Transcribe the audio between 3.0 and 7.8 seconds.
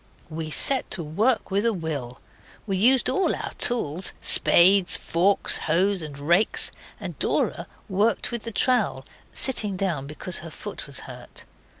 all our tools spades, forks, hoes, and rakes and Dora